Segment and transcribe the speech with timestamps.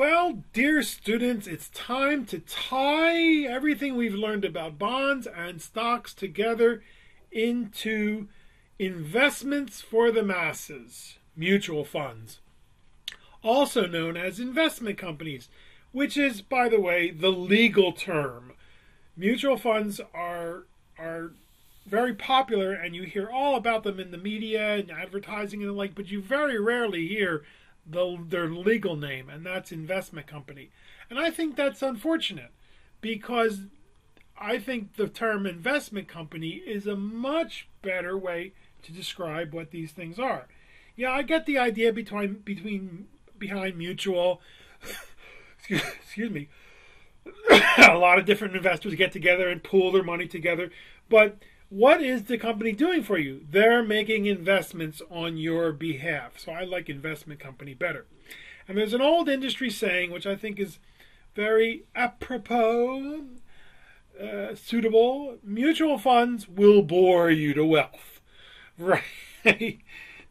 [0.00, 6.82] Well, dear students, it's time to tie everything we've learned about bonds and stocks together
[7.30, 8.26] into
[8.78, 12.40] investments for the masses, mutual funds,
[13.42, 15.50] also known as investment companies,
[15.92, 18.54] which is, by the way, the legal term.
[19.18, 20.64] Mutual funds are
[20.98, 21.32] are
[21.84, 25.74] very popular and you hear all about them in the media and advertising and the
[25.74, 27.42] like, but you very rarely hear
[27.90, 30.70] the, their legal name, and that's investment company.
[31.08, 32.52] And I think that's unfortunate
[33.00, 33.62] because
[34.38, 39.92] I think the term investment company is a much better way to describe what these
[39.92, 40.46] things are.
[40.96, 43.08] Yeah, I get the idea between between
[43.38, 44.40] behind mutual
[45.58, 46.48] excuse, excuse me
[47.78, 50.70] a lot of different investors get together and pool their money together,
[51.08, 51.38] but
[51.70, 53.46] what is the company doing for you?
[53.48, 56.38] They're making investments on your behalf.
[56.38, 58.06] So I like investment company better.
[58.68, 60.78] And there's an old industry saying, which I think is
[61.34, 63.24] very apropos,
[64.20, 68.20] uh, suitable mutual funds will bore you to wealth.
[68.78, 69.80] Right?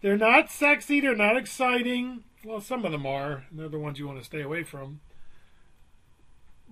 [0.02, 2.24] they're not sexy, they're not exciting.
[2.44, 3.46] Well, some of them are.
[3.52, 5.02] They're the ones you want to stay away from.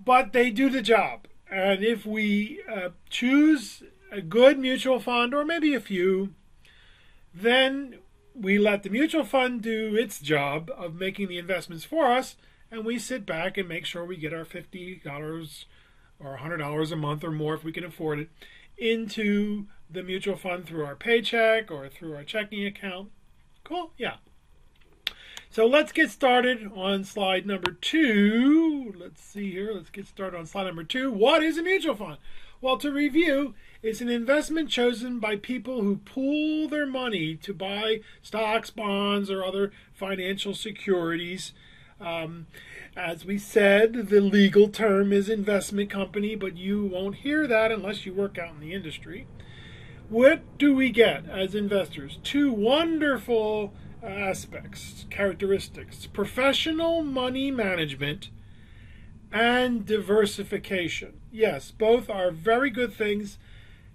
[0.04, 1.28] But they do the job.
[1.52, 6.34] And if we uh, choose a good mutual fund, or maybe a few,
[7.34, 8.00] then
[8.34, 12.36] we let the mutual fund do its job of making the investments for us,
[12.70, 15.66] and we sit back and make sure we get our $50
[16.20, 18.30] or $100 a month or more if we can afford it
[18.78, 23.10] into the mutual fund through our paycheck or through our checking account.
[23.64, 23.92] Cool?
[23.98, 24.16] Yeah.
[25.50, 28.94] So let's get started on slide number two.
[28.98, 29.72] Let's see here.
[29.74, 31.12] Let's get started on slide number two.
[31.12, 32.18] What is a mutual fund?
[32.60, 38.00] Well, to review, it's an investment chosen by people who pool their money to buy
[38.24, 41.54] stocks, bonds, or other financial securities.
[42.02, 42.48] Um,
[42.96, 48.08] as we said, the legal term is investment company, but you won't hear that unless
[48.08, 49.28] you work out in the industry.
[50.10, 52.18] What do we get as investors?
[52.24, 58.30] Two wonderful aspects, characteristics professional money management
[59.32, 61.20] and diversification.
[61.32, 63.38] Yes, both are very good things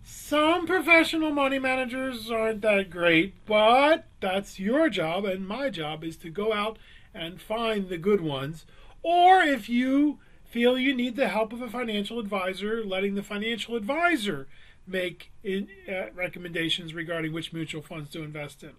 [0.04, 6.16] some professional money managers aren't that great, but that's your job, and my job is
[6.18, 6.78] to go out
[7.14, 8.66] and find the good ones.
[9.02, 13.76] Or if you feel you need the help of a financial advisor, letting the financial
[13.76, 14.48] advisor
[14.86, 18.72] make in, uh, recommendations regarding which mutual funds to invest in.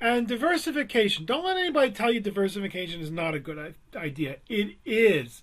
[0.00, 1.24] And diversification.
[1.24, 4.36] Don't let anybody tell you diversification is not a good idea.
[4.48, 5.42] It is.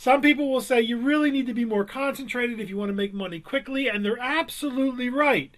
[0.00, 2.94] Some people will say you really need to be more concentrated if you want to
[2.94, 5.54] make money quickly, and they're absolutely right.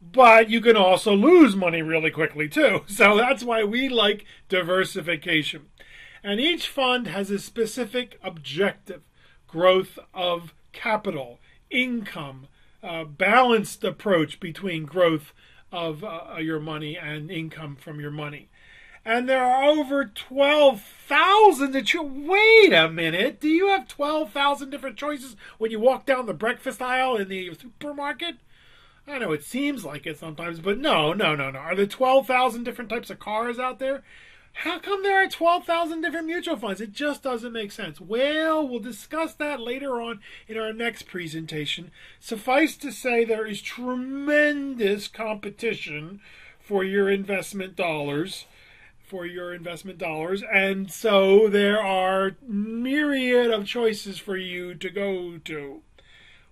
[0.00, 2.84] But you can also lose money really quickly too.
[2.86, 5.66] So that's why we like diversification.
[6.24, 9.02] And each fund has a specific objective
[9.46, 11.38] growth of capital,
[11.68, 12.46] income,
[12.82, 15.34] uh, balanced approach between growth
[15.70, 18.48] of uh, your money and income from your money
[19.04, 24.96] and there are over 12,000 that you wait a minute do you have 12,000 different
[24.96, 28.36] choices when you walk down the breakfast aisle in the supermarket
[29.06, 32.64] I know it seems like it sometimes but no no no no are there 12,000
[32.64, 34.02] different types of cars out there
[34.54, 36.80] how come there are 12,000 different mutual funds?
[36.80, 38.00] It just doesn't make sense.
[38.00, 41.90] Well, we'll discuss that later on in our next presentation.
[42.20, 46.20] Suffice to say, there is tremendous competition
[46.60, 48.44] for your investment dollars
[49.12, 50.42] for your investment dollars.
[50.50, 55.82] And so there are myriad of choices for you to go to,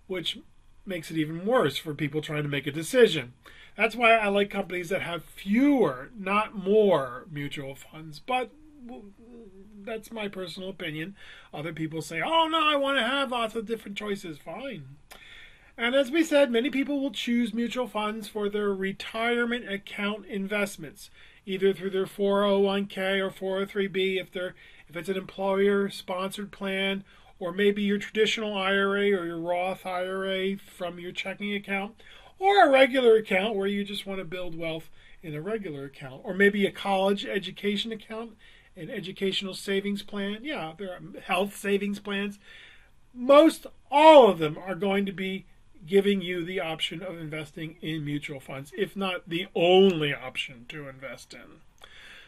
[0.07, 0.39] which
[0.85, 3.33] makes it even worse for people trying to make a decision.
[3.79, 8.21] That's why I like companies that have fewer, not more mutual funds.
[8.21, 8.51] But
[9.83, 11.17] that's my personal opinion.
[11.55, 14.37] Other people say, oh no, I want to have lots of different choices.
[14.37, 14.85] Fine.
[15.79, 21.09] And as we said, many people will choose mutual funds for their retirement account investments
[21.47, 24.55] either through their 401k or 403b if they're
[24.89, 27.05] if it's an employer sponsored plan
[27.39, 31.95] or maybe your traditional IRA or your Roth IRA from your checking account
[32.39, 34.91] or a regular account where you just want to build wealth
[35.23, 38.33] in a regular account or maybe a college education account
[38.77, 40.39] an educational savings plan.
[40.43, 42.39] Yeah there are health savings plans.
[43.15, 45.47] Most all of them are going to be
[45.87, 50.89] giving you the option of investing in mutual funds, if not the only option to
[50.89, 51.61] invest in.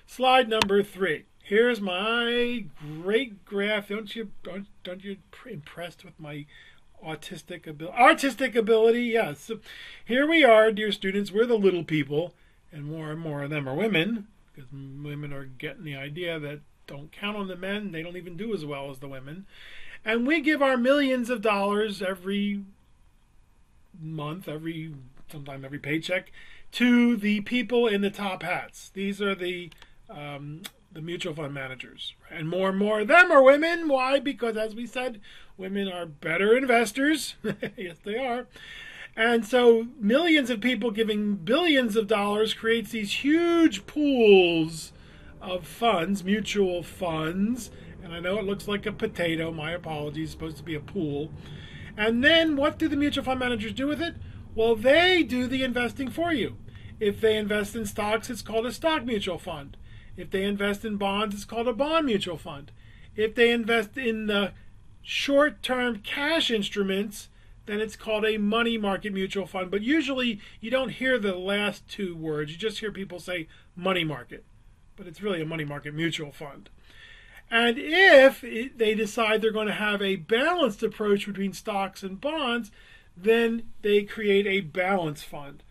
[0.07, 1.25] Slide number three.
[1.43, 3.89] Here's my great graph.
[3.89, 5.17] Don't you don't, don't you
[5.47, 6.47] impressed with my
[7.05, 7.99] autistic ability?
[7.99, 9.41] Artistic ability, yes.
[9.41, 9.59] So
[10.05, 11.33] here we are, dear students.
[11.33, 12.35] We're the little people,
[12.71, 16.61] and more and more of them are women, because women are getting the idea that
[16.87, 17.93] don't count on the men.
[17.93, 19.47] They don't even do as well as the women.
[20.05, 22.65] And we give our millions of dollars every
[24.03, 24.95] month, every
[25.31, 26.31] sometime every paycheck,
[26.73, 28.91] to the people in the top hats.
[28.91, 29.71] These are the
[30.11, 30.63] um,
[30.93, 33.89] the mutual fund managers, and more and more of them are women.
[33.89, 34.19] Why?
[34.19, 35.21] Because as we said,
[35.57, 37.35] women are better investors.
[37.77, 38.47] yes, they are.
[39.17, 44.93] And so millions of people giving billions of dollars creates these huge pools
[45.41, 47.71] of funds, mutual funds.
[48.03, 49.51] And I know it looks like a potato.
[49.51, 50.25] My apologies.
[50.25, 51.31] It's supposed to be a pool.
[51.97, 54.15] And then what do the mutual fund managers do with it?
[54.55, 56.57] Well, they do the investing for you.
[57.01, 59.77] If they invest in stocks, it's called a stock mutual fund.
[60.17, 62.71] If they invest in bonds, it's called a bond mutual fund.
[63.17, 64.53] If they invest in the
[65.03, 67.29] short term cash instruments,
[67.67, 69.71] then it's called a money market mutual fund.
[69.71, 74.05] But usually you don't hear the last two words, you just hear people say money
[74.05, 74.45] market.
[74.97, 76.69] But it's really a money market mutual fund.
[77.53, 82.71] And if they decide they're going to have a balanced approach between stocks and bonds,
[83.15, 85.63] then they create a balance fund.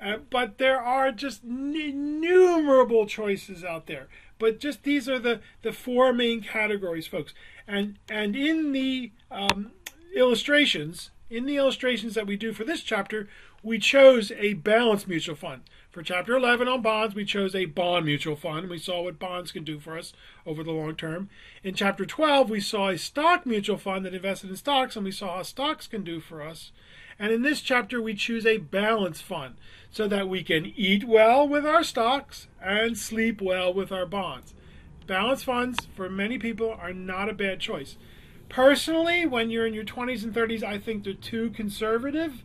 [0.00, 4.08] Uh, but there are just innumerable choices out there.
[4.38, 7.34] But just these are the, the four main categories, folks.
[7.68, 9.72] And and in the um,
[10.14, 13.28] illustrations, in the illustrations that we do for this chapter,
[13.62, 15.62] we chose a balanced mutual fund.
[15.96, 18.58] For chapter 11 on bonds, we chose a bond mutual fund.
[18.58, 20.12] And we saw what bonds can do for us
[20.44, 21.30] over the long term.
[21.64, 25.10] In chapter 12, we saw a stock mutual fund that invested in stocks, and we
[25.10, 26.70] saw how stocks can do for us.
[27.18, 29.54] And in this chapter, we choose a balance fund
[29.90, 34.52] so that we can eat well with our stocks and sleep well with our bonds.
[35.06, 37.96] Balance funds, for many people, are not a bad choice.
[38.50, 42.42] Personally, when you're in your 20s and 30s, I think they're too conservative,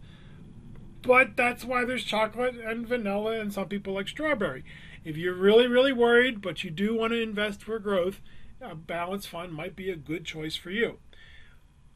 [1.02, 4.64] but that's why there's chocolate and vanilla, and some people like strawberry.
[5.04, 8.22] If you're really, really worried, but you do want to invest for growth,
[8.62, 11.00] a balanced fund might be a good choice for you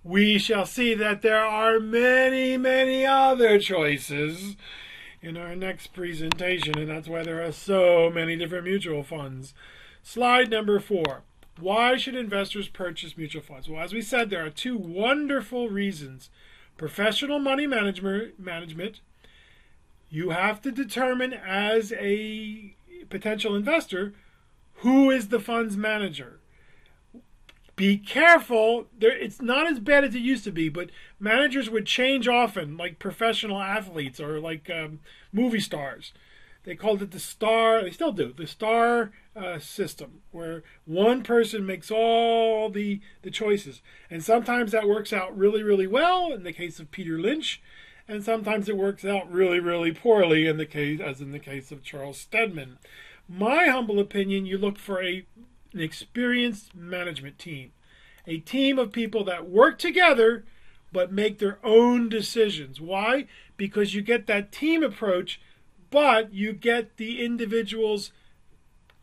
[0.06, 4.56] we shall see that there are many, many other choices
[5.20, 9.56] in our next presentation, and that's why there are so many different mutual funds.
[10.04, 11.24] Slide number four.
[11.60, 13.68] Why should investors purchase mutual funds?
[13.68, 16.30] Well, as we said, there are two wonderful reasons.
[16.78, 19.00] Professional money management, management
[20.10, 22.76] you have to determine as a
[23.10, 24.14] potential investor
[24.76, 26.40] who is the fund's manager
[27.76, 28.88] be careful.
[28.98, 30.90] There, it's not as bad as it used to be, but
[31.20, 35.00] managers would change often, like professional athletes or like um,
[35.34, 36.14] movie stars.
[36.64, 37.84] They called it the star.
[37.84, 43.82] They still do the star uh, system, where one person makes all the the choices,
[44.10, 46.32] and sometimes that works out really, really well.
[46.32, 47.62] In the case of Peter Lynch,
[48.08, 51.72] and sometimes it works out really, really poorly in the case, as in the case
[51.72, 52.78] of Charles Steadman.
[53.28, 55.26] My humble opinion: you look for a
[55.74, 57.72] an experienced management team,
[58.26, 60.46] a team of people that work together
[60.96, 62.80] but make their own decisions.
[62.80, 63.28] Why?
[63.58, 65.42] Because you get that team approach,
[65.92, 68.14] but you get the individual's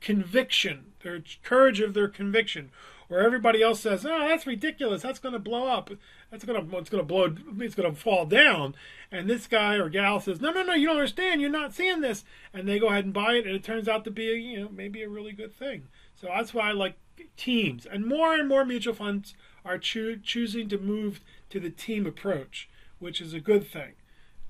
[0.03, 2.71] conviction, their courage of their conviction.
[3.09, 5.03] Where everybody else says, "Oh, that's ridiculous.
[5.03, 5.91] That's going to blow up.
[6.31, 7.35] That's going to it's going to blow.
[7.59, 8.75] It's going to fall down."
[9.11, 10.73] And this guy or gal says, "No, no, no.
[10.73, 11.43] You don't understand.
[11.43, 14.05] You're not seeing this." And they go ahead and buy it, and it turns out
[14.05, 15.89] to be, a, you know, maybe a really good thing.
[16.15, 16.97] So that's why I like
[17.37, 17.85] teams.
[17.85, 22.71] And more and more mutual funds are choo- choosing to move to the team approach,
[22.99, 23.93] which is a good thing.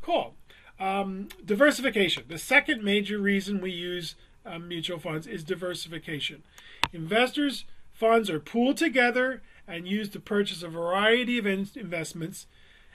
[0.00, 0.34] Cool.
[0.78, 2.24] Um, diversification.
[2.28, 6.42] The second major reason we use um, mutual funds is diversification.
[6.92, 12.46] Investors' funds are pooled together and used to purchase a variety of in- investments,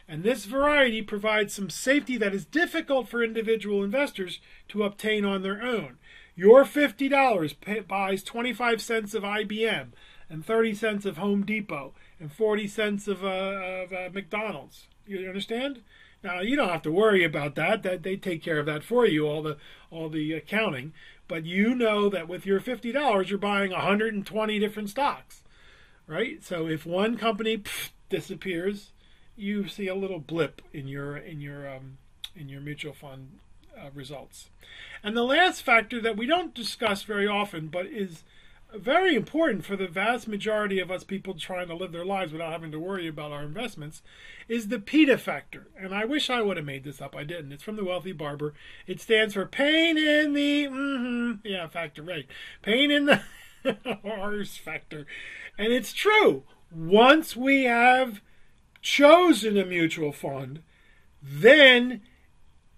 [0.08, 4.40] and this variety provides some safety that is difficult for individual investors
[4.70, 5.98] to obtain on their own.
[6.36, 9.88] Your $50 buys 25 cents of IBM
[10.30, 14.88] and 30 cents of Home Depot and 40 cents of, uh, of uh, McDonald's.
[15.06, 15.82] You understand?
[16.24, 17.84] Now you don't have to worry about that.
[17.84, 19.58] That they take care of that for you, all the
[19.90, 20.94] all the accounting.
[21.28, 25.44] But you know that with your fifty dollars, you're buying 120 different stocks,
[26.06, 26.44] right?
[26.44, 28.92] So if one company pff, disappears,
[29.36, 31.98] you see a little blip in your in your um,
[32.36, 33.40] in your mutual fund
[33.78, 34.50] uh, results.
[35.04, 38.24] And the last factor that we don't discuss very often, but is
[38.76, 42.52] very important for the vast majority of us people trying to live their lives without
[42.52, 44.02] having to worry about our investments,
[44.48, 45.68] is the PITA factor.
[45.80, 47.16] And I wish I would have made this up.
[47.16, 47.52] I didn't.
[47.52, 48.54] It's from the Wealthy Barber.
[48.86, 52.26] It stands for pain in the mm-hmm, yeah factor, right?
[52.62, 53.22] Pain in the
[54.04, 55.06] horse factor,
[55.58, 56.44] and it's true.
[56.72, 58.22] Once we have
[58.82, 60.62] chosen a mutual fund,
[61.22, 62.02] then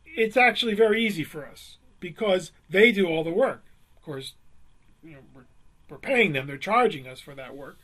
[0.06, 3.64] it's actually very easy for us because they do all the work.
[3.98, 4.34] Of course,
[5.04, 5.46] you know, we're
[5.90, 7.78] we're paying them; they're charging us for that work.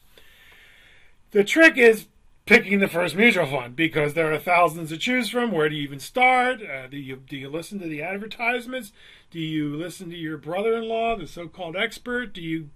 [1.32, 2.08] The trick is
[2.46, 5.52] picking the first mutual fund because there are thousands to choose from.
[5.52, 6.62] Where do you even start?
[6.62, 8.92] Uh, do you do you listen to the advertisements?
[9.32, 12.34] Do you listen to your brother-in-law, the so-called expert?
[12.34, 12.70] Do you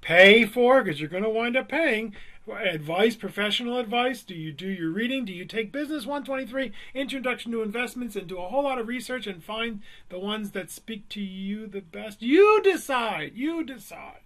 [0.00, 2.14] pay for because you're going to wind up paying
[2.50, 4.22] advice, professional advice?
[4.22, 5.24] Do you do your reading?
[5.24, 9.26] Do you take Business 123, Introduction to Investments, and do a whole lot of research
[9.26, 12.22] and find the ones that speak to you the best?
[12.22, 13.32] You decide.
[13.34, 14.21] You decide.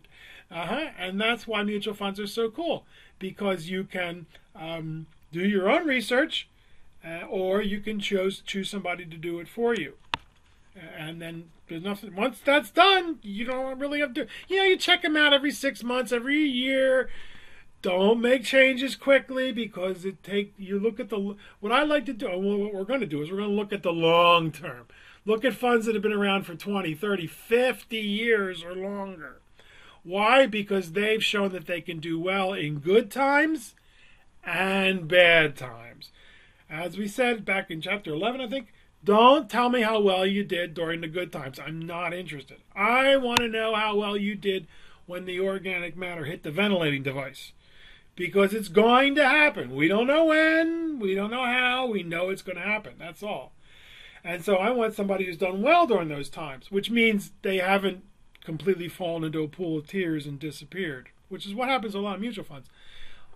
[0.50, 0.86] Uh huh.
[0.98, 2.84] And that's why mutual funds are so cool
[3.18, 6.48] because you can um, do your own research,
[7.04, 9.94] uh, or you can choose choose somebody to do it for you.
[10.96, 12.14] And then there's nothing.
[12.14, 14.26] Once that's done, you don't really have to.
[14.48, 17.08] You know, you check them out every six months, every year.
[17.82, 20.54] Don't make changes quickly because it take.
[20.58, 21.36] You look at the.
[21.60, 22.28] What I like to do.
[22.28, 24.86] well, What we're going to do is we're going to look at the long term.
[25.24, 29.40] Look at funds that have been around for 20, 30, 50 years or longer.
[30.06, 30.46] Why?
[30.46, 33.74] Because they've shown that they can do well in good times
[34.44, 36.12] and bad times.
[36.70, 38.72] As we said back in chapter 11, I think,
[39.02, 41.58] don't tell me how well you did during the good times.
[41.58, 42.58] I'm not interested.
[42.74, 44.68] I want to know how well you did
[45.06, 47.50] when the organic matter hit the ventilating device.
[48.14, 49.74] Because it's going to happen.
[49.74, 52.94] We don't know when, we don't know how, we know it's going to happen.
[52.96, 53.54] That's all.
[54.22, 58.04] And so I want somebody who's done well during those times, which means they haven't
[58.46, 62.00] completely fallen into a pool of tears and disappeared, which is what happens to a
[62.00, 62.70] lot of mutual funds.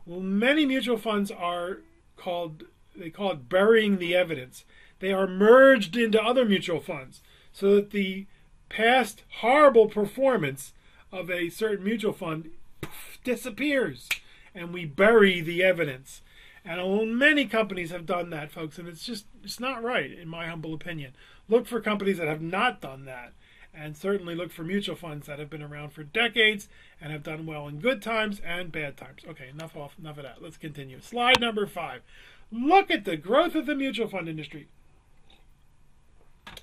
[0.07, 1.81] Well, many mutual funds are
[2.17, 2.63] called,
[2.97, 4.65] they call it burying the evidence.
[5.01, 7.21] They are merged into other mutual funds
[7.53, 8.27] so that the
[8.69, 10.73] past horrible performance
[11.11, 12.51] of a certain mutual fund
[12.81, 14.09] poof, disappears
[14.55, 16.23] and we bury the evidence.
[16.65, 20.47] And many companies have done that, folks, and it's just it's not right, in my
[20.47, 21.15] humble opinion.
[21.49, 23.33] Look for companies that have not done that
[23.75, 26.69] and certainly look for mutual funds that have been around for decades
[27.01, 29.23] and have done well in good times and bad times.
[29.29, 30.43] Okay, enough off enough of that.
[30.43, 31.01] Let's continue.
[31.01, 32.03] Slide number five.
[32.51, 34.69] Look at the growth of the mutual fund industry.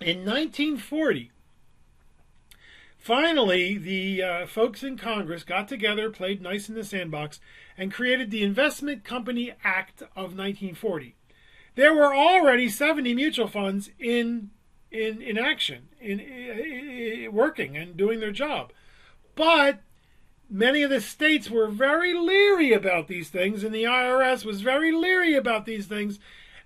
[0.02, 1.32] In 1940,
[2.98, 7.40] finally, the uh, folks in Congress got together, played nice in the sandbox,
[7.78, 11.16] and created the Investment Company Act of 1940.
[11.76, 14.50] There were already 70 mutual funds in
[14.92, 16.77] in in action, in, in,
[17.32, 18.72] working and doing their job.
[19.36, 19.82] But
[20.50, 24.92] many of the states were very leery about these things, and the IRS was very
[24.92, 26.20] leery about these things.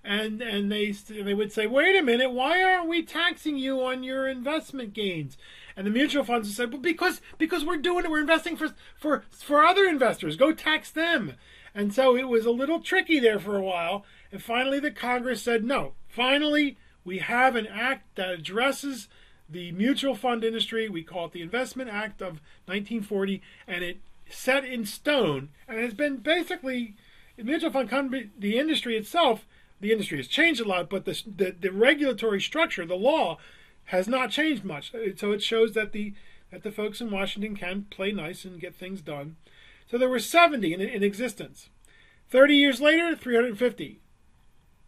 [0.04, 4.02] And and they they would say, wait a minute, why aren't we taxing you on
[4.02, 5.36] your investment gains?
[5.76, 8.70] And the mutual funds would say, well, because because we're doing it, we're investing for
[8.96, 10.36] for for other investors.
[10.36, 11.34] Go tax them.
[11.74, 14.04] And so it was a little tricky there for a while.
[14.30, 15.92] And finally, the Congress said, no.
[16.08, 19.08] Finally, we have an act that addresses
[19.52, 20.88] the mutual fund industry.
[20.88, 25.94] We call it the Investment Act of 1940, and it set in stone and has
[25.94, 26.96] been basically
[27.36, 29.46] the mutual fund company, the industry itself.
[29.80, 33.38] The industry has changed a lot, but the, the, the regulatory structure, the law,
[33.86, 34.92] has not changed much.
[35.16, 36.14] So it shows that the
[36.50, 39.36] that the folks in Washington can play nice and get things done.
[39.90, 41.70] So there were 70 in, in existence.
[42.28, 44.01] 30 years later, 350.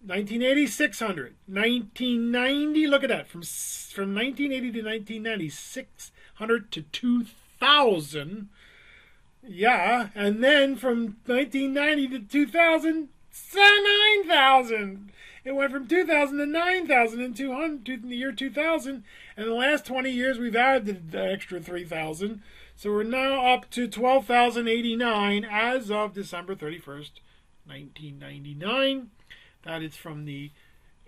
[0.07, 1.35] 1980, 600.
[1.47, 3.27] 1990, look at that.
[3.27, 8.49] From, from 1980 to 1990, 600 to 2,000.
[9.47, 13.09] Yeah, and then from 1990 to 2000,
[13.55, 15.13] 9,000.
[15.45, 19.05] It went from 2,000 to 9,000 in, 200, in the year 2000.
[19.37, 22.43] And the last 20 years, we've added the extra 3,000.
[22.77, 27.21] So we're now up to 12,089 as of December 31st,
[27.67, 29.11] 1999.
[29.65, 30.51] That is from the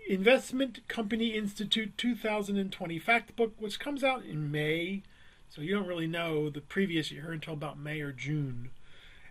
[0.09, 5.03] Investment Company Institute 2020 Fact Book, which comes out in May.
[5.49, 8.71] So you don't really know the previous year until about May or June.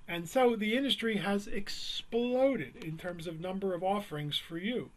[0.07, 4.91] And so the industry has exploded in terms of number of offerings for you,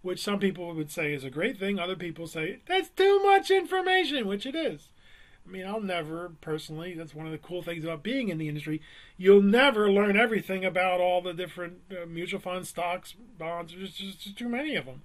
[0.00, 1.80] which some people would say is a great thing.
[1.80, 4.90] Other people say that's too much information, which it is.
[5.46, 6.94] I mean, I'll never personally.
[6.94, 8.80] That's one of the cool things about being in the industry.
[9.16, 13.74] You'll never learn everything about all the different uh, mutual funds, stocks, bonds.
[13.74, 15.02] There's just, just too many of them.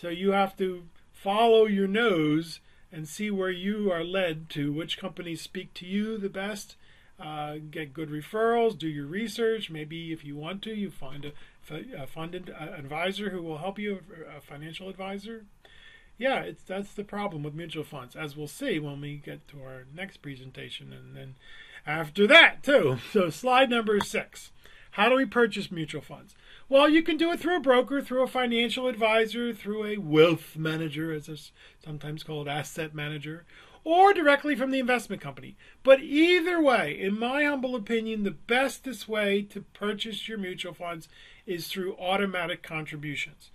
[0.00, 2.60] So you have to follow your nose
[2.92, 6.76] and see where you are led to, which companies speak to you the best.
[7.18, 9.70] Uh, get good referrals, do your research.
[9.70, 11.32] Maybe if you want to, you find
[11.70, 14.00] a, a fund advisor who will help you,
[14.36, 15.46] a financial advisor
[16.18, 19.62] yeah, it's that's the problem with mutual funds, as we'll see when we get to
[19.62, 21.34] our next presentation, and then
[21.86, 22.98] after that too.
[23.12, 24.52] So slide number six.
[24.92, 26.36] How do we purchase mutual funds?
[26.68, 30.56] Well, you can do it through a broker, through a financial advisor, through a wealth
[30.56, 31.50] manager, as it's
[31.84, 33.44] sometimes called asset manager,
[33.82, 35.56] or directly from the investment company.
[35.82, 41.08] But either way, in my humble opinion, the bestest way to purchase your mutual funds
[41.44, 43.50] is through automatic contributions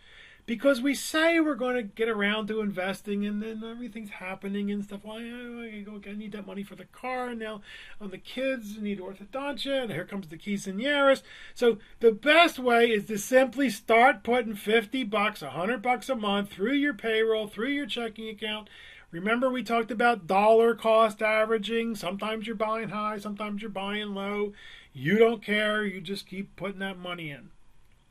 [0.50, 4.84] because we say we're going to get around to investing and then everything's happening and
[4.84, 5.01] stuff.
[5.03, 7.62] Well, I, I need that money for the car now
[8.01, 11.22] on the kids need orthodontia and here comes the quinceañeras.
[11.53, 16.50] So the best way is to simply start putting 50 bucks, 100 bucks a month
[16.50, 18.72] through your payroll, through your checking account.
[19.12, 21.94] Remember we talked about dollar cost averaging.
[21.94, 24.53] Sometimes you're buying high, sometimes you're buying low.
[24.94, 25.86] You don't care.
[25.86, 27.51] You just keep putting that money in.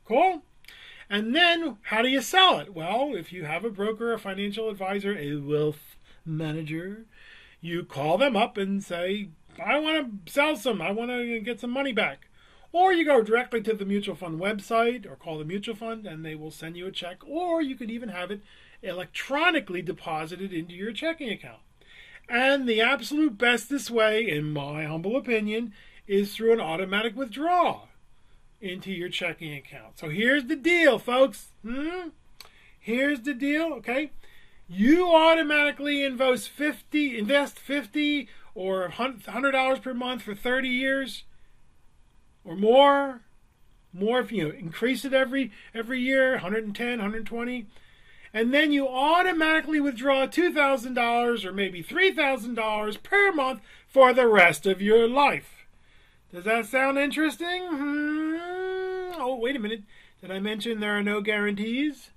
[0.05, 0.43] Cool?
[1.09, 2.73] And then, how do you sell it?
[2.73, 7.05] Well, if you have a broker, a financial advisor, a wealth manager,
[7.61, 9.29] you call them up and say,
[9.63, 12.27] I want to sell some, I want to get some money back.
[12.71, 16.23] Or you go directly to the mutual fund website or call the mutual fund and
[16.23, 17.17] they will send you a check.
[17.25, 18.41] Or you could even have it
[18.83, 21.61] electronically deposited into your checking account.
[22.29, 25.73] And the absolute best this way, in my humble opinion,
[26.07, 27.88] is through an automatic withdrawal
[28.61, 29.97] into your checking account.
[29.99, 31.47] So here's the deal, folks.
[31.63, 32.09] Hmm?
[32.79, 34.11] Here's the deal, okay?
[34.67, 41.23] You automatically invest 50, invest 50 or $100 per month for 30 years
[42.43, 43.21] or more.
[43.91, 47.65] More if you know, increase it every every year, 110, 120.
[48.31, 54.81] And then you automatically withdraw $2,000 or maybe $3,000 per month for the rest of
[54.81, 55.65] your life.
[56.31, 57.65] Does that sound interesting?
[57.67, 58.18] Hmm?
[59.19, 59.83] Oh, wait a minute.
[60.21, 62.11] Did I mention there are no guarantees?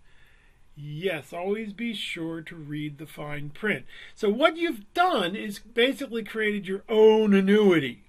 [0.74, 3.84] Yes, always be sure to read the fine print.
[4.14, 8.04] So, what you've done is basically created your own annuity.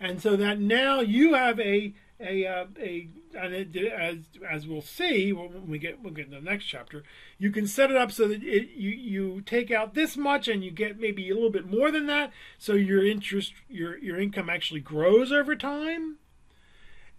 [0.00, 4.80] And so that now you have a a uh, a and it, as as we'll
[4.80, 7.02] see when we get we'll get in the next chapter,
[7.38, 10.64] you can set it up so that it, you you take out this much and
[10.64, 14.48] you get maybe a little bit more than that, so your interest your your income
[14.48, 16.16] actually grows over time.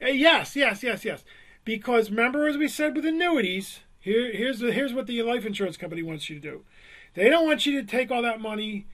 [0.02, 1.24] Uh, yes, yes, yes, yes.
[1.66, 5.78] Because remember, as we said with annuities, here here's the, here's what the life insurance
[5.78, 6.62] company wants you to do.
[7.14, 8.88] They don't want you to take all that money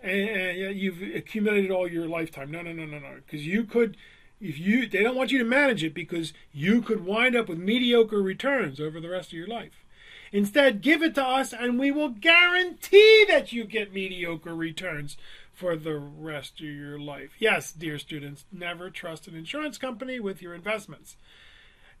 [0.00, 2.50] and, and you've accumulated all your lifetime.
[2.50, 3.16] No, no, no, no, no.
[3.24, 3.96] Because you could
[4.40, 7.58] if you they don't want you to manage it because you could wind up with
[7.58, 9.84] mediocre returns over the rest of your life.
[10.32, 15.16] Instead, give it to us and we will guarantee that you get mediocre returns
[15.62, 17.30] for the rest of your life.
[17.38, 21.16] Yes, dear students, never trust an insurance company with your investments.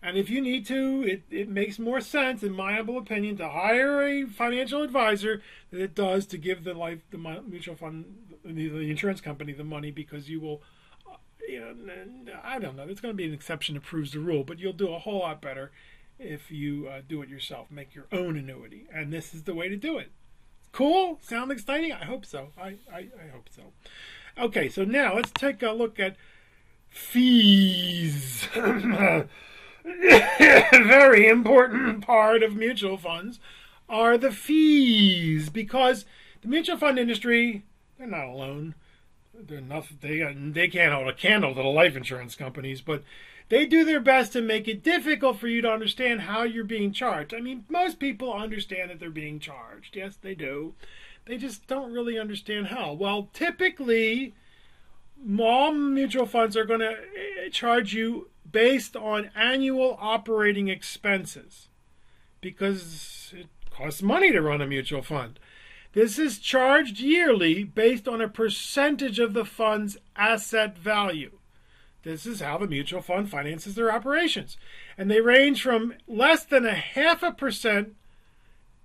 [0.02, 3.48] And if you need to, it, it makes more sense, in my humble opinion, to
[3.48, 8.68] hire a financial advisor than it does to give the life, the mutual fund, the,
[8.68, 10.60] the insurance company the money because you will
[11.46, 12.88] you know, I don't know.
[12.88, 15.20] It's going to be an exception that proves the rule, but you'll do a whole
[15.20, 15.70] lot better
[16.18, 17.70] if you uh, do it yourself.
[17.70, 20.10] Make your own annuity, and this is the way to do it.
[20.72, 21.18] Cool?
[21.22, 21.92] Sound exciting?
[21.92, 22.48] I hope so.
[22.58, 23.72] I, I, I hope so.
[24.38, 26.16] Okay, so now let's take a look at
[26.88, 28.48] fees.
[29.84, 33.38] Very important part of mutual funds
[33.88, 36.06] are the fees because
[36.40, 37.64] the mutual fund industry,
[37.98, 38.74] they're not alone
[39.34, 39.98] they're nothing.
[40.00, 43.02] They they can't hold a candle to the life insurance companies, but
[43.48, 46.92] they do their best to make it difficult for you to understand how you're being
[46.92, 47.34] charged.
[47.34, 49.96] I mean, most people understand that they're being charged.
[49.96, 50.74] Yes, they do.
[51.26, 52.94] They just don't really understand how.
[52.94, 54.34] Well, typically,
[55.38, 61.68] all mutual funds are going to eh, charge you based on annual operating expenses
[62.40, 65.38] because it costs money to run a mutual fund.
[65.92, 71.38] This is charged yearly based on a percentage of the fund's asset value.
[72.02, 74.56] This is how the mutual fund finances their operations.
[74.98, 77.94] And they range from less than a half a percent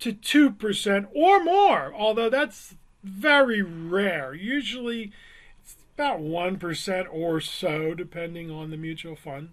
[0.00, 4.34] to 2% or more, although that's very rare.
[4.34, 5.12] Usually
[5.62, 9.50] it's about 1% or so, depending on the mutual fund.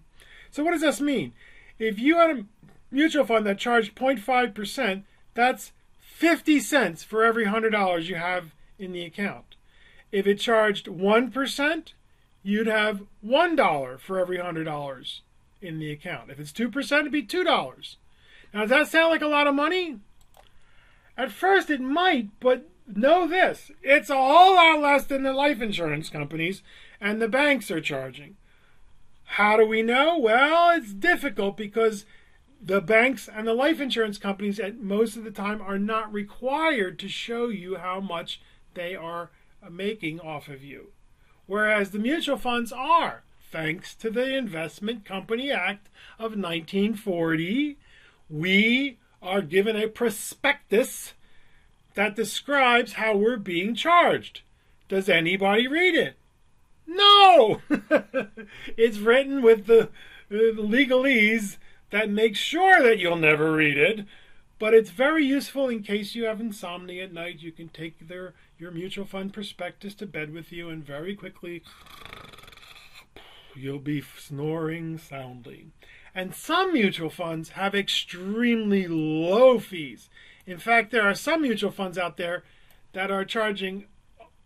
[0.50, 1.32] So, what does this mean?
[1.78, 2.44] If you had a
[2.90, 5.02] mutual fund that charged 0.5%,
[5.34, 9.56] that's 50 cents for every $100 you have in the account.
[10.12, 11.92] If it charged 1%,
[12.46, 15.20] you'd have $1 for every $100
[15.60, 16.30] in the account.
[16.30, 17.96] If it's 2%, it'd be $2.
[18.54, 19.98] Now, does that sound like a lot of money?
[21.18, 25.60] At first, it might, but know this it's a whole lot less than the life
[25.60, 26.62] insurance companies
[27.00, 28.36] and the banks are charging.
[29.24, 30.16] How do we know?
[30.16, 32.04] Well, it's difficult because
[32.62, 37.00] the banks and the life insurance companies at most of the time are not required
[37.00, 38.40] to show you how much
[38.74, 39.30] they are
[39.68, 40.92] making off of you
[41.46, 47.76] whereas the mutual funds are thanks to the investment company act of 1940
[48.28, 51.14] we are given a prospectus
[51.94, 54.42] that describes how we're being charged.
[54.88, 56.16] Does anybody read it?
[56.86, 57.62] No!
[58.76, 59.88] it's written with the, uh,
[60.28, 61.56] the legalese
[61.90, 64.06] that makes sure that you'll never read it,
[64.58, 67.40] but it's very useful in case you have insomnia at night.
[67.40, 71.62] You can take their your mutual fund prospectus to bed with you, and very quickly
[73.54, 75.68] you'll be snoring soundly.
[76.14, 80.08] And some mutual funds have extremely low fees.
[80.46, 82.44] In fact, there are some mutual funds out there
[82.92, 83.86] that are charging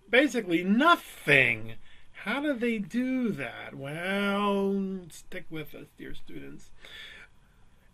[0.08, 1.74] basically nothing.
[2.24, 3.74] How do they do that?
[3.74, 6.70] Well, stick with us, dear students.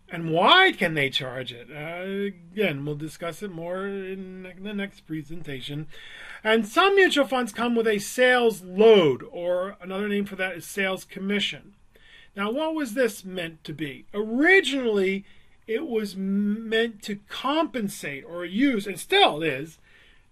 [0.08, 1.68] And why can they charge it?
[1.70, 5.88] Uh, again, we'll discuss it more in the next presentation.
[6.44, 10.64] And some mutual funds come with a sales load, or another name for that is
[10.64, 11.74] sales commission.
[12.36, 14.06] Now, what was this meant to be?
[14.14, 15.24] Originally,
[15.66, 19.78] it was meant to compensate or use, and still is,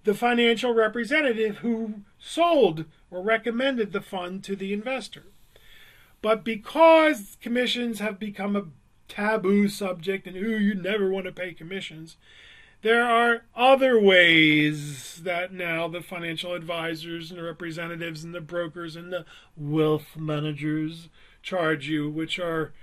[0.04, 5.24] the financial representative who sold or recommended the fund to the investor.
[6.22, 8.66] But because commissions have become a
[9.08, 12.16] taboo subject and ooh, you never want to pay commissions.
[12.82, 18.94] There are other ways that now the financial advisors and the representatives and the brokers
[18.94, 19.24] and the
[19.56, 21.08] wealth managers
[21.42, 22.74] charge you, which are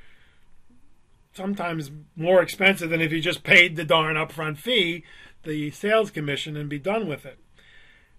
[1.34, 5.04] sometimes more expensive than if you just paid the darn upfront fee,
[5.44, 7.38] the sales commission, and be done with it.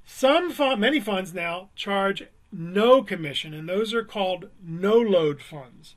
[0.05, 5.97] Some fund, many funds now charge no commission, and those are called no load funds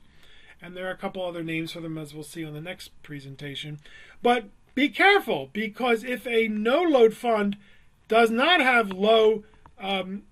[0.60, 2.90] and there are a couple other names for them as we'll see on the next
[3.02, 3.78] presentation.
[4.22, 7.56] But be careful because if a no load fund
[8.08, 9.44] does not have low
[9.78, 10.22] um,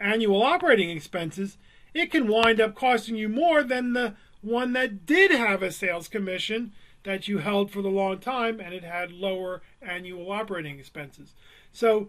[0.00, 1.56] annual operating expenses,
[1.94, 6.08] it can wind up costing you more than the one that did have a sales
[6.08, 6.72] commission
[7.04, 11.34] that you held for the long time and it had lower annual operating expenses.
[11.72, 12.08] So,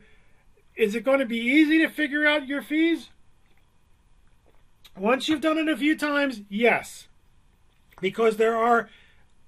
[0.76, 3.10] is it going to be easy to figure out your fees?
[4.96, 7.07] Once you've done it a few times, yes
[8.02, 8.90] because there are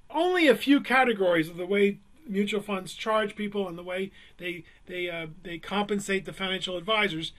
[0.10, 4.64] only a few categories of the way mutual funds charge people and the way they
[4.86, 7.32] they uh, they compensate the financial advisors.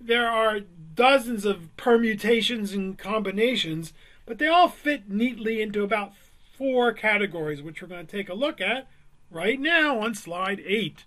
[0.00, 0.60] There are
[0.94, 3.92] dozens of permutations and combinations,
[4.26, 6.12] but they all fit neatly into about
[6.56, 8.88] four categories, which we're going to take a look at
[9.30, 11.04] right now on slide eight.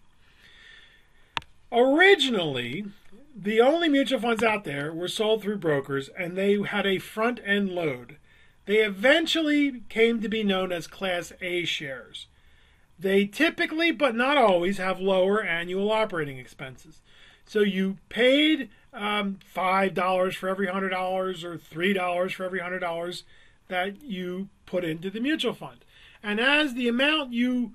[1.71, 2.85] Originally,
[3.35, 7.39] the only mutual funds out there were sold through brokers, and they had a front
[7.45, 8.17] end load.
[8.69, 12.27] They eventually came to be known as Class A shares.
[12.99, 17.01] They typically, but not always, have lower annual operating expenses.
[17.47, 23.23] So you paid um, $5 for every $100 or $3 for every $100
[23.69, 25.83] that you put into the mutual fund.
[26.21, 27.73] And as the amount you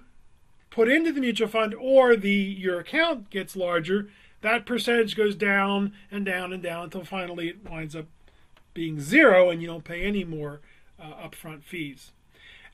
[0.70, 4.10] put into the mutual fund or the your account gets larger,
[4.42, 8.06] that percentage goes down and down and down until finally it winds up
[8.74, 10.60] being zero and you don't pay any more
[11.04, 12.12] uh, upfront fees.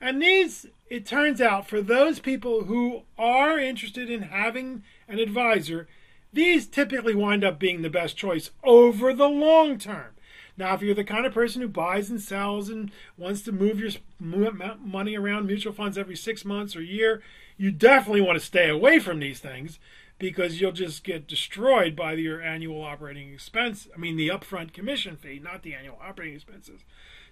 [0.00, 5.88] And these, it turns out, for those people who are interested in having an advisor,
[6.32, 10.14] these typically wind up being the best choice over the long term.
[10.56, 13.80] Now, if you're the kind of person who buys and sells and wants to move
[13.80, 17.22] your money around mutual funds every six months or year,
[17.56, 19.78] you definitely want to stay away from these things
[20.18, 23.88] because you'll just get destroyed by your annual operating expense.
[23.94, 26.82] I mean, the upfront commission fee, not the annual operating expenses.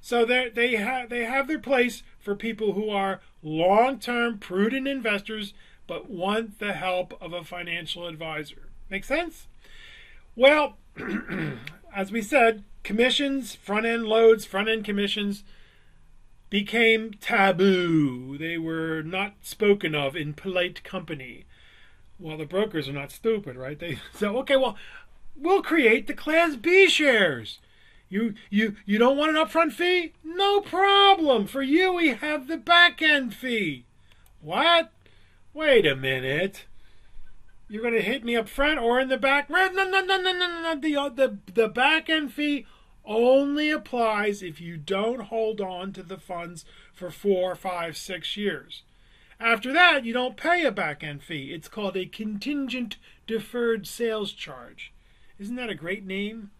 [0.00, 5.54] So they have they have their place for people who are long-term prudent investors
[5.86, 8.68] but want the help of a financial advisor.
[8.90, 9.48] Make sense?
[10.36, 10.76] Well,
[11.94, 15.42] as we said, commissions, front-end loads, front-end commissions
[16.50, 18.38] became taboo.
[18.38, 21.44] They were not spoken of in polite company.
[22.18, 23.78] Well, the brokers are not stupid, right?
[23.78, 24.76] They said, okay, well,
[25.36, 27.58] we'll create the Class B shares.
[28.08, 30.12] You you you don't want an upfront fee?
[30.24, 31.46] No problem.
[31.46, 33.84] For you we have the back end fee.
[34.40, 34.90] What?
[35.52, 36.64] Wait a minute.
[37.68, 39.50] You're going to hit me up front or in the back?
[39.50, 40.74] No, no, no, no, no, no.
[40.74, 40.74] no.
[40.74, 42.64] The, the, the back end fee
[43.04, 48.84] only applies if you don't hold on to the funds for four, five, six years.
[49.40, 51.52] After that, you don't pay a back end fee.
[51.52, 54.92] It's called a contingent deferred sales charge.
[55.38, 56.50] Isn't that a great name?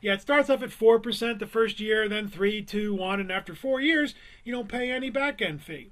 [0.00, 3.54] Yeah, it starts off at 4% the first year, then 3, 2, 1, and after
[3.54, 5.90] four years, you don't pay any back end fee.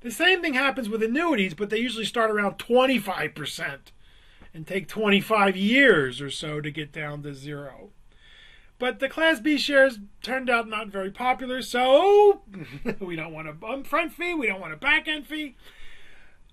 [0.00, 3.78] The same thing happens with annuities, but they usually start around 25%
[4.54, 7.90] and take 25 years or so to get down to zero.
[8.78, 12.42] But the Class B shares turned out not very popular, so
[13.00, 15.56] we don't want a upfront fee, we don't want a back end fee.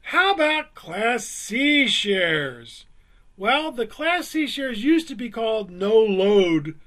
[0.02, 2.86] How about Class C shares?
[3.38, 6.80] Well, the Class C shares used to be called no load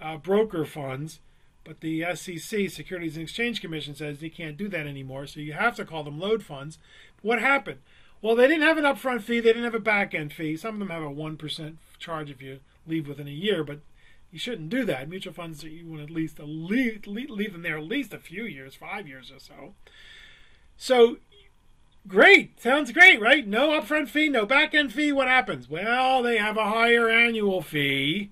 [0.00, 1.20] uh, broker funds,
[1.64, 5.52] but the SEC, Securities and Exchange Commission, says you can't do that anymore, so you
[5.52, 6.78] have to call them load funds.
[7.22, 7.80] What happened?
[8.22, 10.56] Well, they didn't have an upfront fee, they didn't have a back end fee.
[10.56, 13.80] Some of them have a 1% charge if you leave within a year, but
[14.32, 15.08] you shouldn't do that.
[15.08, 18.74] Mutual funds, you want at least leave, leave them there at least a few years,
[18.74, 19.74] five years or so.
[20.76, 21.18] So,
[22.06, 23.46] great, sounds great, right?
[23.46, 25.12] No upfront fee, no back end fee.
[25.12, 25.68] What happens?
[25.68, 28.30] Well, they have a higher annual fee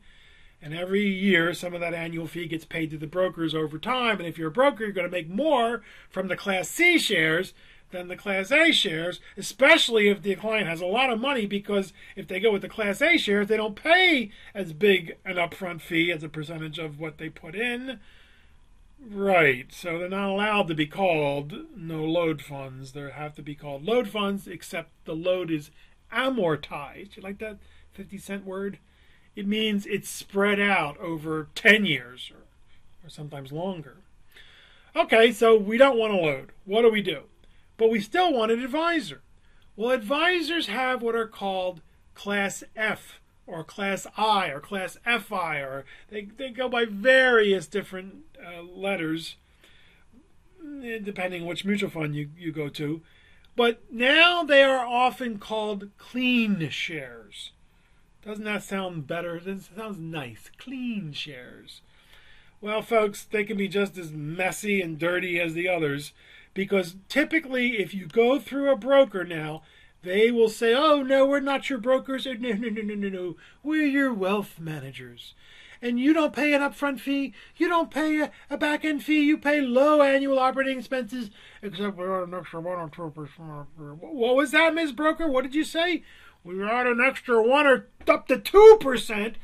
[0.66, 4.18] and every year, some of that annual fee gets paid to the brokers over time.
[4.18, 7.54] And if you're a broker, you're going to make more from the Class C shares
[7.92, 11.92] than the Class A shares, especially if the client has a lot of money, because
[12.16, 15.82] if they go with the Class A shares, they don't pay as big an upfront
[15.82, 18.00] fee as a percentage of what they put in.
[19.00, 22.90] Right, so they're not allowed to be called no load funds.
[22.90, 25.70] They have to be called load funds, except the load is
[26.12, 27.16] amortized.
[27.16, 27.58] You like that
[27.92, 28.78] 50 cent word?
[29.36, 33.98] It means it's spread out over 10 years or, or sometimes longer.
[34.96, 36.52] Okay, so we don't want to load.
[36.64, 37.24] What do we do?
[37.76, 39.20] But we still want an advisor.
[39.76, 41.82] Well, advisors have what are called
[42.14, 48.24] Class F or Class I or Class FI, or they, they go by various different
[48.42, 49.36] uh, letters
[50.82, 53.02] eh, depending which mutual fund you, you go to.
[53.54, 57.52] But now they are often called clean shares.
[58.26, 59.38] Doesn't that sound better?
[59.38, 60.50] That sounds nice.
[60.58, 61.80] Clean shares.
[62.60, 66.12] Well, folks, they can be just as messy and dirty as the others
[66.52, 69.62] because typically, if you go through a broker now,
[70.02, 72.26] they will say, Oh, no, we're not your brokers.
[72.40, 73.36] No, no, no, no, no, no.
[73.62, 75.34] We're your wealth managers.
[75.82, 77.34] And you don't pay an upfront fee.
[77.56, 79.24] You don't pay a, back end fee.
[79.24, 81.30] You pay low annual operating expenses,
[81.62, 83.66] except for an extra 1 or 2%.
[84.00, 84.92] What was that, Ms.
[84.92, 85.28] Broker?
[85.28, 86.02] What did you say?
[86.46, 89.36] we add an extra one or up to two percent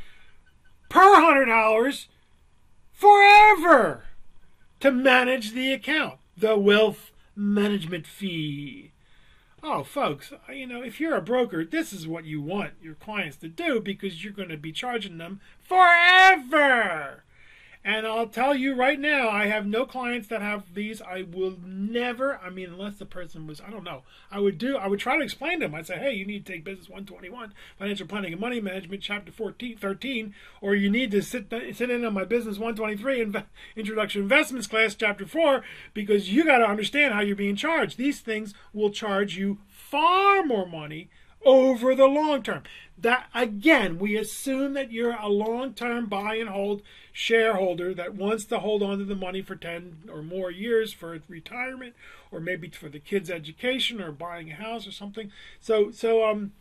[0.88, 2.08] per hundred dollars
[2.92, 4.04] forever
[4.80, 8.91] to manage the account, the wealth management fee.
[9.64, 13.36] Oh, folks, you know, if you're a broker, this is what you want your clients
[13.38, 17.22] to do because you're going to be charging them forever.
[17.84, 21.02] And I'll tell you right now, I have no clients that have these.
[21.02, 24.76] I will never, I mean, unless the person was, I don't know, I would do,
[24.76, 25.74] I would try to explain to them.
[25.74, 29.32] I'd say, hey, you need to take Business 121, Financial Planning and Money Management, Chapter
[29.32, 34.22] 14, 13, or you need to sit, sit in on my Business 123 Inv- Introduction
[34.22, 37.98] Investments class, Chapter 4, because you got to understand how you're being charged.
[37.98, 41.10] These things will charge you far more money
[41.44, 42.62] over the long term.
[43.02, 48.60] That again, we assume that you're a long-term buy and hold shareholder that wants to
[48.60, 51.94] hold on to the money for 10 or more years for retirement
[52.30, 55.32] or maybe for the kids' education or buying a house or something.
[55.60, 56.52] So so um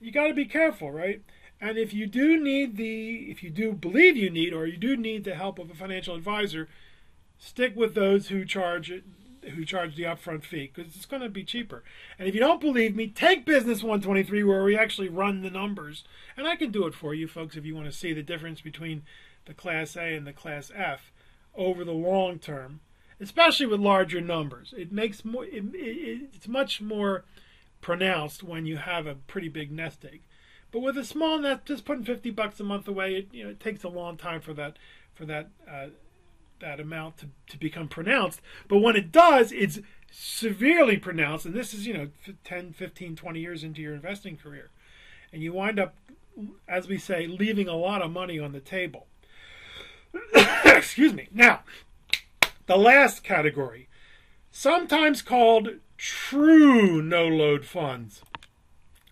[0.00, 1.22] you got to be careful, right?
[1.60, 4.96] And if you do need the if you do believe you need or you do
[4.96, 6.68] need the help of a financial advisor,
[7.38, 9.04] stick with those who charge it
[9.50, 11.82] who charge the upfront fee because it's going to be cheaper.
[12.18, 16.04] And if you don't believe me, take Business 123 where we actually run the numbers.
[16.36, 18.60] And I can do it for you folks if you want to see the difference
[18.60, 19.02] between
[19.44, 21.12] the Class A and the Class F
[21.54, 22.80] over the long term,
[23.20, 24.72] especially with larger numbers.
[24.76, 27.24] It makes more it, it, it's much more
[27.80, 30.22] pronounced when you have a pretty big nest egg.
[30.70, 33.50] But with a small nest, just putting 50 bucks a month away, it, you know,
[33.50, 34.78] it takes a long time for that
[35.14, 35.88] for that uh,
[36.62, 38.40] that amount to, to become pronounced.
[38.66, 41.44] But when it does, it's severely pronounced.
[41.44, 42.08] And this is, you know,
[42.44, 44.70] 10, 15, 20 years into your investing career.
[45.32, 45.94] And you wind up,
[46.66, 49.06] as we say, leaving a lot of money on the table.
[50.64, 51.28] Excuse me.
[51.32, 51.60] Now,
[52.66, 53.88] the last category,
[54.50, 58.22] sometimes called true no load funds.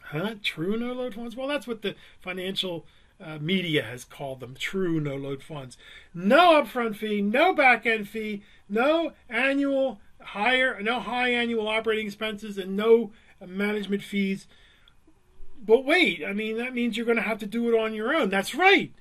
[0.04, 0.34] Huh?
[0.42, 1.36] True no load funds?
[1.36, 2.84] Well, that's what the financial
[3.22, 5.76] uh, media has called them true no load funds.
[6.14, 12.58] No upfront fee, no back end fee, no annual higher, no high annual operating expenses,
[12.58, 13.12] and no
[13.46, 14.46] management fees.
[15.62, 18.14] But wait, I mean, that means you're going to have to do it on your
[18.14, 18.30] own.
[18.30, 18.92] That's right.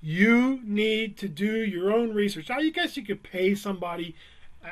[0.00, 2.48] You need to do your own research.
[2.48, 4.14] Now, you guess you could pay somebody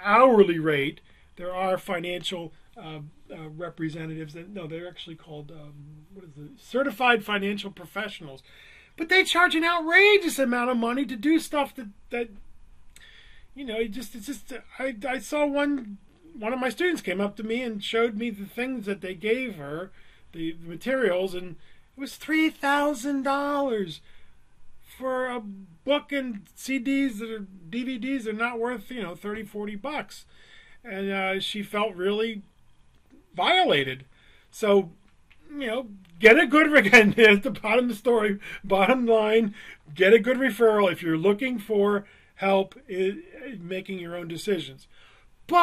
[0.02, 1.00] hourly rate.
[1.36, 5.74] There are financial uh, uh, representatives that no, they're actually called um,
[6.12, 6.60] what is it?
[6.60, 8.42] Certified financial professionals
[8.96, 12.28] but they charge an outrageous amount of money to do stuff that that
[13.56, 15.96] you know, it just it's just I I saw one
[16.38, 19.14] one of my students came up to me and showed me the things that they
[19.14, 19.90] gave her,
[20.32, 21.56] the, the materials, and
[21.96, 24.00] it was three thousand dollars
[24.98, 29.76] for a book and CDs that are DVDs are not worth you know 30, 40
[29.76, 30.26] bucks,
[30.84, 32.42] and uh, she felt really
[33.34, 34.04] violated.
[34.50, 34.90] So
[35.50, 35.86] you know,
[36.18, 37.14] get a good again.
[37.18, 39.54] At the bottom of the story, bottom line,
[39.94, 43.22] get a good referral if you're looking for help in
[43.60, 44.86] making your own decisions.
[45.46, 45.58] But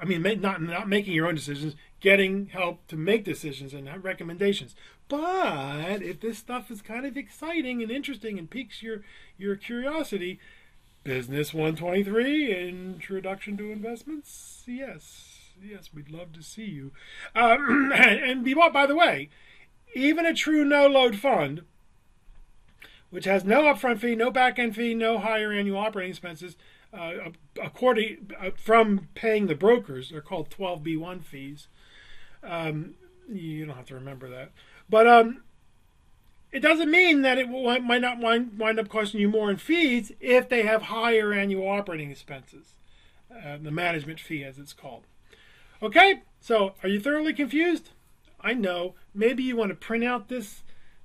[0.00, 4.76] I mean, not not making your own decisions, getting help to make decisions and recommendations.
[5.08, 9.02] But if this stuff is kind of exciting and interesting and piques your
[9.36, 10.38] your curiosity,
[11.02, 15.34] Business 123, Introduction to Investments, yes.
[15.60, 16.92] Yes, we'd love to see you.
[17.34, 19.30] Um, and, and by the way,
[19.94, 21.62] even a true no-load fund,
[23.10, 26.56] which has no upfront fee, no back-end fee, no higher annual operating expenses,
[26.92, 27.12] uh,
[27.62, 31.68] according uh, from paying the brokers, they're called 12b1 fees.
[32.42, 32.94] Um,
[33.28, 34.52] you don't have to remember that,
[34.88, 35.42] but um,
[36.50, 39.58] it doesn't mean that it will, might not wind, wind up costing you more in
[39.58, 42.74] fees if they have higher annual operating expenses,
[43.30, 45.04] uh, the management fee, as it's called.
[45.82, 47.90] Okay, so are you thoroughly confused?
[48.40, 48.94] I know.
[49.14, 50.62] Maybe you want to print out this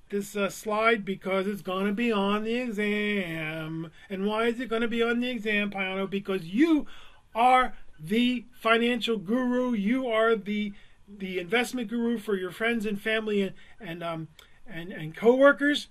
[0.10, 3.92] this uh, slide because it's going to be on the exam.
[4.10, 6.06] And why is it going to be on the exam, Piano?
[6.06, 6.86] Because you
[7.34, 9.74] are the financial guru.
[9.74, 10.74] You are the
[11.08, 14.28] the investment guru for your friends and family and and um,
[14.68, 15.88] and and coworkers.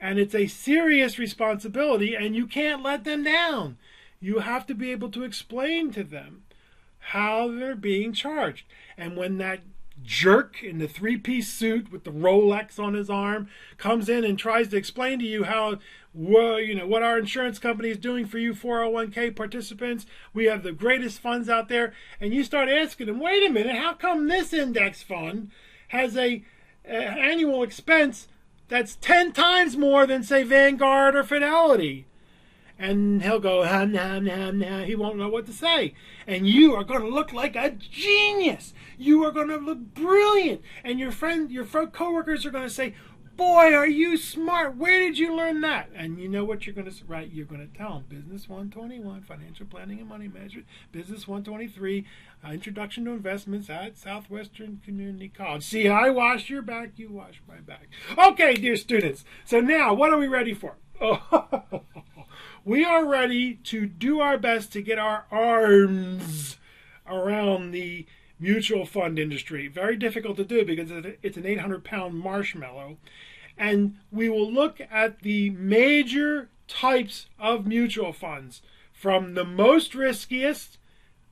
[0.00, 3.78] And it's a serious responsibility, and you can't let them down.
[4.20, 6.44] You have to be able to explain to them
[6.98, 8.64] how they're being charged.
[8.96, 9.60] And when that
[10.02, 14.38] jerk in the three piece suit with the Rolex on his arm comes in and
[14.38, 15.78] tries to explain to you how
[16.14, 20.06] well, you know what our insurance company is doing for you 401k participants.
[20.34, 21.92] We have the greatest funds out there.
[22.20, 25.50] And you start asking him wait a minute how come this index fund
[25.88, 26.44] has a,
[26.84, 28.28] a annual expense
[28.68, 32.06] that's 10 times more than say Vanguard or Fidelity
[32.78, 34.84] and he'll go hum hum hum hum.
[34.84, 35.94] He won't know what to say,
[36.26, 38.72] and you are going to look like a genius.
[38.96, 42.94] You are going to look brilliant, and your friend, your coworkers are going to say,
[43.36, 44.76] "Boy, are you smart!
[44.76, 47.32] Where did you learn that?" And you know what you're going to write?
[47.32, 52.06] You're going to tell them Business 121, Financial Planning and Money Management, Business 123,
[52.44, 55.64] uh, Introduction to Investments at Southwestern Community College.
[55.64, 57.88] See, I wash your back, you wash my back.
[58.16, 59.24] Okay, dear students.
[59.44, 60.76] So now, what are we ready for?
[61.00, 61.82] Oh.
[62.64, 66.56] we are ready to do our best to get our arms
[67.06, 68.06] around the
[68.38, 69.68] mutual fund industry.
[69.68, 70.90] Very difficult to do because
[71.22, 72.98] it's an 800 pound marshmallow.
[73.56, 80.78] And we will look at the major types of mutual funds from the most riskiest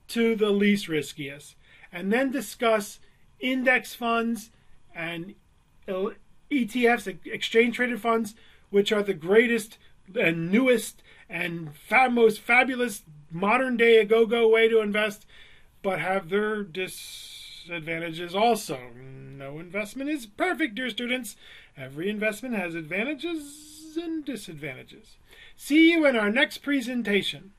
[0.09, 1.55] to the least riskiest,
[1.91, 2.99] and then discuss
[3.39, 4.51] index funds
[4.95, 5.35] and
[5.87, 8.35] ETFs, exchange traded funds,
[8.69, 9.77] which are the greatest
[10.15, 15.25] and newest and fa- most fabulous modern day go go way to invest,
[15.81, 18.79] but have their disadvantages also.
[18.95, 21.35] No investment is perfect, dear students.
[21.75, 25.17] Every investment has advantages and disadvantages.
[25.55, 27.51] See you in our next presentation.